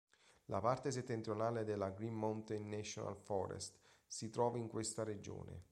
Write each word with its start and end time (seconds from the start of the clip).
La 0.45 0.59
parte 0.61 0.89
settentrionale 0.89 1.63
della 1.63 1.91
Green 1.91 2.15
Mountain 2.15 2.67
National 2.67 3.15
Forest 3.15 3.77
si 4.07 4.31
trova 4.31 4.57
in 4.57 4.67
questa 4.67 5.03
regione. 5.03 5.59